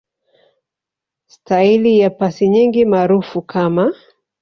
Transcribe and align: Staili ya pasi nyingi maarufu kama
Staili 1.27 1.99
ya 1.99 2.09
pasi 2.09 2.47
nyingi 2.49 2.85
maarufu 2.85 3.41
kama 3.41 3.93